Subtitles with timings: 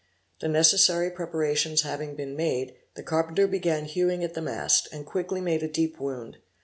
[0.39, 5.41] The necessary preparations having been made, the carpenter began hewing at the mast, and quickly
[5.41, 6.37] made a deep wound.